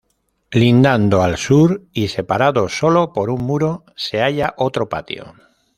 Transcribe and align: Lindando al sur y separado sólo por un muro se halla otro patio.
Lindando 0.49 1.21
al 1.21 1.37
sur 1.37 1.83
y 1.93 2.07
separado 2.07 2.67
sólo 2.69 3.13
por 3.13 3.29
un 3.29 3.43
muro 3.45 3.85
se 3.95 4.17
halla 4.23 4.55
otro 4.57 4.89
patio. 4.89 5.35